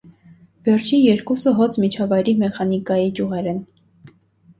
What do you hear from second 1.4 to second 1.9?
հոծ